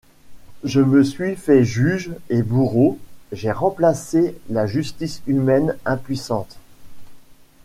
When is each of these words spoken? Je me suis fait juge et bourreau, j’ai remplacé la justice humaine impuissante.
Je 0.63 0.81
me 0.81 1.03
suis 1.03 1.35
fait 1.35 1.63
juge 1.63 2.09
et 2.31 2.41
bourreau, 2.41 2.97
j’ai 3.31 3.51
remplacé 3.51 4.35
la 4.49 4.65
justice 4.65 5.21
humaine 5.27 5.77
impuissante. 5.85 6.57